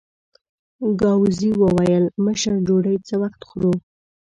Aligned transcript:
ګاووزي 0.99 1.51
وویل: 1.61 2.05
مشره 2.25 2.57
ډوډۍ 2.67 2.97
څه 3.07 3.15
وخت 3.21 3.41
خورو؟ 3.47 3.73